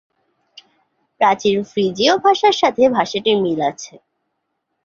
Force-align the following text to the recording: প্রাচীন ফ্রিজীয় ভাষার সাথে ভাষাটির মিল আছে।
প্রাচীন 1.21 1.57
ফ্রিজীয় 1.69 2.13
ভাষার 2.23 2.55
সাথে 2.61 2.83
ভাষাটির 2.89 3.37
মিল 3.43 3.59
আছে। 3.71 3.93